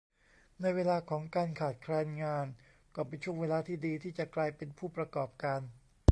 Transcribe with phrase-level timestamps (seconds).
[0.61, 2.47] ในเวลาของการขาดแคลนงาน
[2.95, 5.61] ก็เป็นช่วงเวลาที่ดีที่จะกลายเป็นผู้ประกอบการ